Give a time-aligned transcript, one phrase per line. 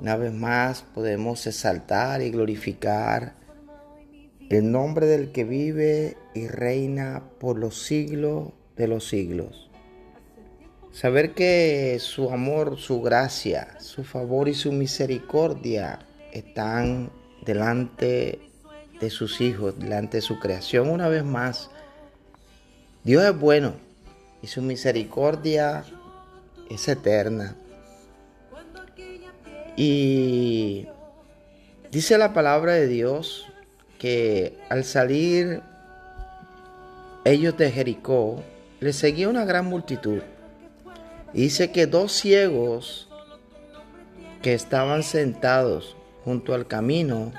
[0.00, 3.34] Una vez más podemos exaltar y glorificar
[4.48, 9.70] el nombre del que vive y reina por los siglos de los siglos.
[10.90, 16.00] Saber que su amor, su gracia, su favor y su misericordia
[16.32, 17.10] están
[17.44, 18.40] delante
[19.00, 20.88] de sus hijos, delante de su creación.
[20.88, 21.70] Una vez más,
[23.04, 23.74] Dios es bueno
[24.42, 25.84] y su misericordia
[26.70, 27.56] es eterna.
[29.82, 30.88] Y
[31.90, 33.46] dice la palabra de Dios
[33.98, 35.62] que al salir
[37.24, 38.42] ellos de Jericó,
[38.80, 40.20] les seguía una gran multitud.
[41.32, 43.08] Dice que dos ciegos
[44.42, 45.96] que estaban sentados
[46.26, 47.32] junto al camino,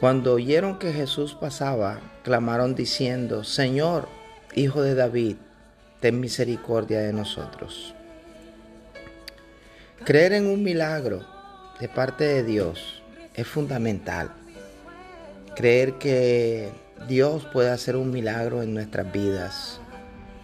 [0.00, 4.08] cuando oyeron que Jesús pasaba, clamaron diciendo, Señor,
[4.54, 5.36] Hijo de David,
[6.00, 7.94] ten misericordia de nosotros.
[10.04, 11.24] Creer en un milagro
[11.80, 13.02] de parte de Dios
[13.34, 14.30] es fundamental.
[15.54, 16.70] Creer que
[17.08, 19.80] Dios puede hacer un milagro en nuestras vidas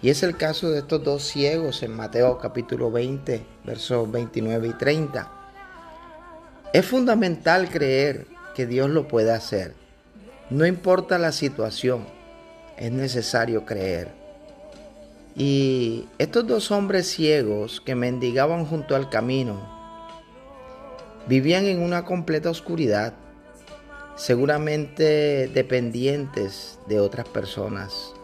[0.02, 4.72] y es el caso de estos dos ciegos en Mateo capítulo 20, versos 29 y
[4.74, 5.32] 30.
[6.74, 9.72] Es fundamental creer que Dios lo puede hacer.
[10.50, 12.06] No importa la situación,
[12.76, 14.23] es necesario creer.
[15.36, 19.74] Y estos dos hombres ciegos que mendigaban junto al camino
[21.26, 23.14] vivían en una completa oscuridad,
[24.14, 28.14] seguramente dependientes de otras personas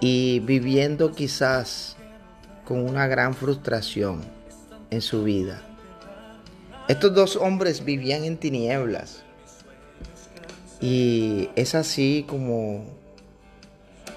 [0.00, 1.96] y viviendo quizás
[2.66, 4.22] con una gran frustración
[4.90, 5.62] en su vida.
[6.88, 9.22] Estos dos hombres vivían en tinieblas
[10.80, 13.03] y es así como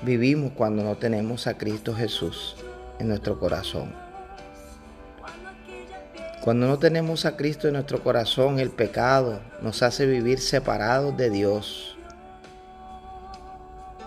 [0.02, 2.56] vivimos cuando no tenemos a Cristo Jesús
[3.00, 3.94] en nuestro corazón.
[6.42, 11.30] Cuando no tenemos a Cristo en nuestro corazón, el pecado nos hace vivir separados de
[11.30, 11.98] Dios.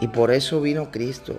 [0.01, 1.37] Y por eso vino Cristo,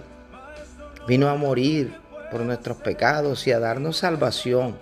[1.07, 1.95] Vino a morir
[2.31, 4.77] por nuestros pecados y a darnos salvación.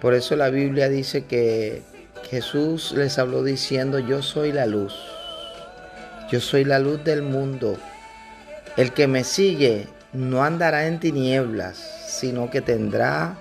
[0.00, 1.82] Por eso la Biblia dice que
[2.30, 4.94] Jesús les habló diciendo, yo soy la luz.
[6.30, 7.76] Yo soy la luz del mundo.
[8.78, 13.36] El que me sigue no andará en tinieblas, sino que tendrá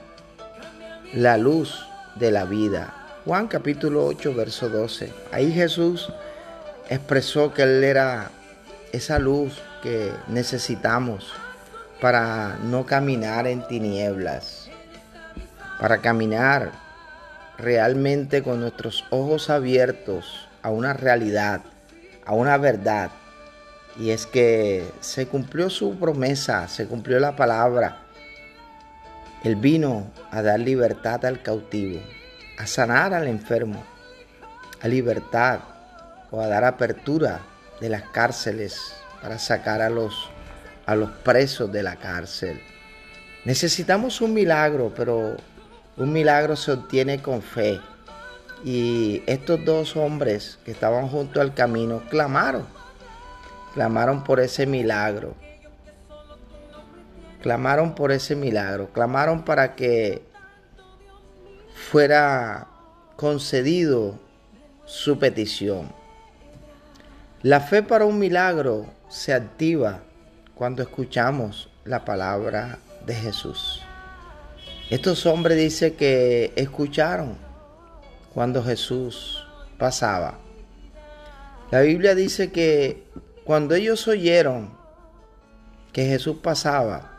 [1.14, 2.92] la luz de la vida.
[3.24, 5.14] Juan capítulo 8, verso 12.
[5.32, 6.12] Ahí Jesús
[6.90, 8.32] expresó que Él era
[8.92, 11.32] esa luz que necesitamos
[12.02, 14.72] para no caminar en tinieblas,
[15.80, 16.72] para caminar
[17.60, 21.62] realmente con nuestros ojos abiertos a una realidad,
[22.26, 23.12] a una verdad.
[24.00, 28.04] Y es que se cumplió su promesa, se cumplió la palabra.
[29.44, 32.02] Él vino a dar libertad al cautivo,
[32.58, 33.84] a sanar al enfermo,
[34.82, 35.60] a libertad
[36.32, 37.40] o a dar apertura
[37.80, 40.30] de las cárceles para sacar a los,
[40.86, 42.62] a los presos de la cárcel.
[43.46, 45.38] Necesitamos un milagro, pero
[45.96, 47.80] un milagro se obtiene con fe.
[48.64, 52.66] Y estos dos hombres que estaban junto al camino clamaron,
[53.78, 55.36] clamaron por ese milagro.
[57.44, 60.24] Clamaron por ese milagro, clamaron para que
[61.76, 62.66] fuera
[63.16, 64.18] concedido
[64.86, 65.92] su petición.
[67.44, 70.00] La fe para un milagro se activa
[70.56, 73.84] cuando escuchamos la palabra de Jesús.
[74.90, 77.38] Estos hombres dice que escucharon
[78.34, 79.46] cuando Jesús
[79.78, 80.40] pasaba.
[81.70, 83.06] La Biblia dice que
[83.48, 84.72] cuando ellos oyeron
[85.94, 87.18] que Jesús pasaba,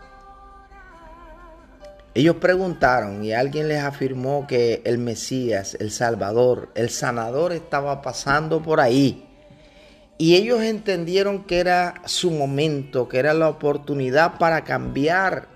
[2.12, 8.62] ellos preguntaron y alguien les afirmó que el Mesías, el Salvador, el sanador estaba pasando
[8.62, 9.26] por ahí.
[10.18, 15.48] Y ellos entendieron que era su momento, que era la oportunidad para cambiar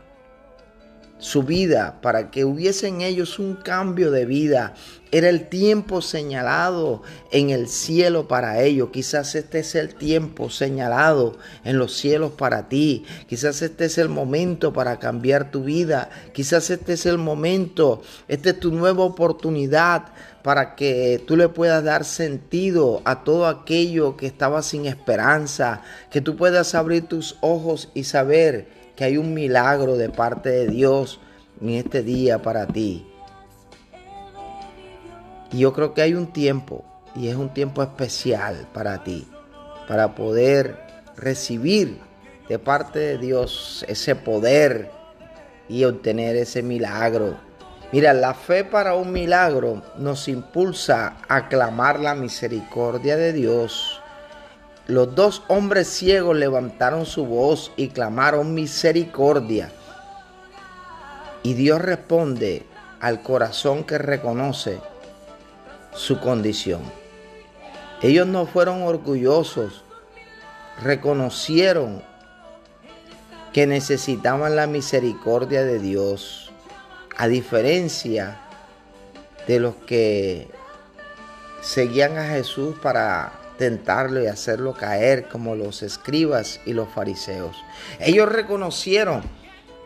[1.22, 4.74] su vida, para que hubiese en ellos un cambio de vida.
[5.12, 8.88] Era el tiempo señalado en el cielo para ellos.
[8.92, 13.04] Quizás este es el tiempo señalado en los cielos para ti.
[13.28, 16.10] Quizás este es el momento para cambiar tu vida.
[16.32, 20.06] Quizás este es el momento, esta es tu nueva oportunidad
[20.42, 26.20] para que tú le puedas dar sentido a todo aquello que estaba sin esperanza, que
[26.20, 31.20] tú puedas abrir tus ojos y saber que hay un milagro de parte de Dios
[31.60, 33.06] en este día para ti.
[35.52, 36.84] Y yo creo que hay un tiempo,
[37.14, 39.26] y es un tiempo especial para ti,
[39.86, 40.78] para poder
[41.16, 41.98] recibir
[42.48, 44.90] de parte de Dios ese poder
[45.68, 47.36] y obtener ese milagro.
[47.92, 54.01] Mira, la fe para un milagro nos impulsa a clamar la misericordia de Dios
[54.87, 59.70] los dos hombres ciegos levantaron su voz y clamaron misericordia.
[61.44, 62.67] Y Dios responde
[63.00, 64.81] al corazón que reconoce
[65.94, 66.81] su condición.
[68.00, 69.84] Ellos no fueron orgullosos,
[70.82, 72.02] reconocieron
[73.52, 76.50] que necesitaban la misericordia de Dios,
[77.17, 78.40] a diferencia
[79.46, 80.49] de los que
[81.61, 87.56] seguían a Jesús para tentarlo y hacerlo caer como los escribas y los fariseos.
[88.00, 89.22] Ellos reconocieron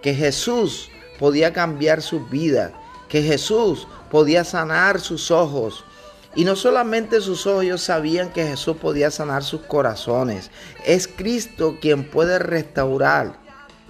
[0.03, 2.73] que Jesús podía cambiar su vida,
[3.09, 5.85] que Jesús podía sanar sus ojos.
[6.35, 10.51] Y no solamente sus ojos, ellos sabían que Jesús podía sanar sus corazones.
[10.85, 13.39] Es Cristo quien puede restaurar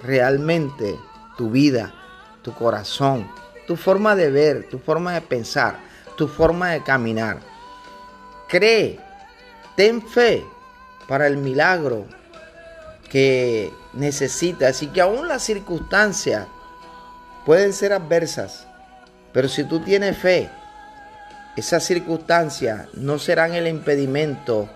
[0.02, 0.96] realmente
[1.36, 1.92] tu vida,
[2.42, 3.28] tu corazón,
[3.66, 5.78] tu forma de ver, tu forma de pensar,
[6.16, 7.40] tu forma de caminar.
[8.48, 9.00] Cree
[9.76, 10.44] Ten fe
[11.06, 12.06] para el milagro
[13.10, 16.46] que necesitas y que aún las circunstancias
[17.44, 18.66] pueden ser adversas,
[19.32, 20.50] pero si tú tienes fe,
[21.56, 24.68] esas circunstancias no serán el impedimento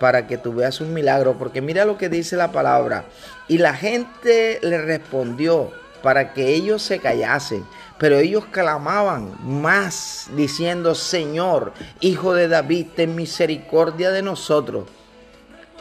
[0.00, 3.04] para que tú veas un milagro, porque mira lo que dice la palabra.
[3.48, 5.70] Y la gente le respondió
[6.06, 7.66] para que ellos se callasen.
[7.98, 14.84] Pero ellos clamaban más diciendo, Señor, Hijo de David, ten misericordia de nosotros.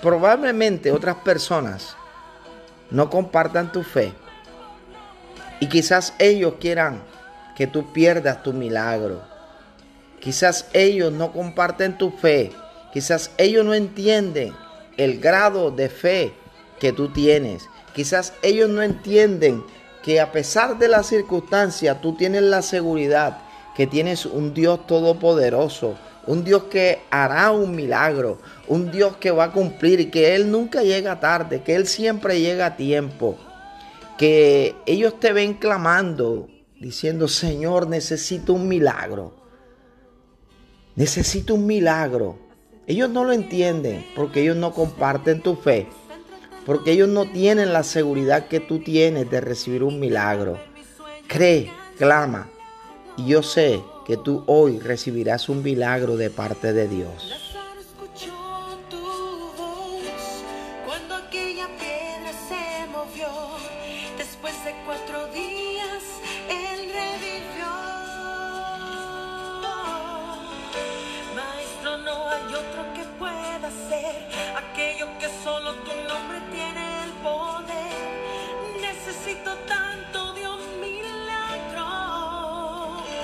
[0.02, 1.96] Probablemente otras personas
[2.90, 4.14] no compartan tu fe.
[5.60, 7.04] Y quizás ellos quieran
[7.56, 9.22] que tú pierdas tu milagro.
[10.20, 12.52] Quizás ellos no comparten tu fe.
[12.92, 14.56] Quizás ellos no entienden
[14.98, 16.34] el grado de fe
[16.80, 17.70] que tú tienes.
[17.94, 19.64] Quizás ellos no entienden
[20.06, 23.40] que a pesar de las circunstancias tú tienes la seguridad
[23.76, 25.96] que tienes un Dios todopoderoso,
[26.28, 28.38] un Dios que hará un milagro,
[28.68, 32.40] un Dios que va a cumplir y que Él nunca llega tarde, que Él siempre
[32.40, 33.36] llega a tiempo,
[34.16, 36.50] que ellos te ven clamando,
[36.80, 39.34] diciendo, Señor, necesito un milagro,
[40.96, 42.38] necesito un milagro.
[42.86, 45.88] Ellos no lo entienden porque ellos no comparten tu fe.
[46.66, 50.58] Porque ellos no tienen la seguridad que tú tienes de recibir un milagro.
[51.28, 52.50] Cree, clama.
[53.18, 57.55] Y yo sé que tú hoy recibirás un milagro de parte de Dios.